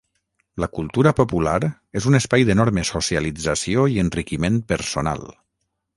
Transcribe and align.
La 0.61 0.67
cultura 0.77 1.11
popular 1.19 1.57
és 2.01 2.07
un 2.11 2.19
espai 2.21 2.47
d’enorme 2.49 2.85
socialització 2.91 3.87
i 3.97 4.03
enriquiment 4.05 4.59
personal. 4.73 5.23